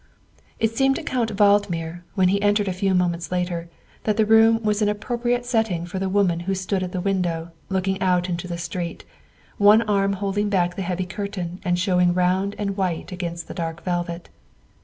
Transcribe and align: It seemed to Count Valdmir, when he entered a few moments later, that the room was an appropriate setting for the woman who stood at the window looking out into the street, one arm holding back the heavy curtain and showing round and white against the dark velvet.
It 0.59 0.75
seemed 0.75 0.95
to 0.95 1.03
Count 1.03 1.29
Valdmir, 1.29 2.01
when 2.15 2.29
he 2.29 2.41
entered 2.41 2.67
a 2.67 2.73
few 2.73 2.95
moments 2.95 3.31
later, 3.31 3.69
that 4.03 4.17
the 4.17 4.25
room 4.25 4.63
was 4.63 4.81
an 4.81 4.89
appropriate 4.89 5.45
setting 5.45 5.85
for 5.85 5.99
the 5.99 6.09
woman 6.09 6.39
who 6.39 6.55
stood 6.55 6.81
at 6.81 6.91
the 6.91 6.99
window 6.99 7.51
looking 7.69 8.01
out 8.01 8.27
into 8.27 8.47
the 8.47 8.57
street, 8.57 9.05
one 9.59 9.83
arm 9.83 10.13
holding 10.13 10.49
back 10.49 10.75
the 10.75 10.81
heavy 10.81 11.05
curtain 11.05 11.59
and 11.63 11.77
showing 11.77 12.15
round 12.15 12.55
and 12.57 12.75
white 12.77 13.11
against 13.11 13.47
the 13.47 13.53
dark 13.53 13.83
velvet. 13.85 14.29